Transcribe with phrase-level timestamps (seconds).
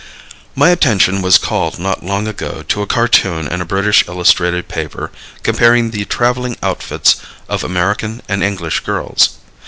[0.55, 5.11] My attention was called not long ago to a cartoon in a British illustrated paper
[5.43, 9.37] comparing the traveling outfits of American and English girls.